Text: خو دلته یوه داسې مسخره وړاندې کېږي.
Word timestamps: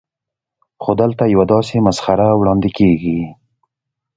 خو 0.81 0.91
دلته 1.01 1.23
یوه 1.33 1.45
داسې 1.53 1.75
مسخره 1.87 2.27
وړاندې 2.39 2.69
کېږي. 2.77 3.19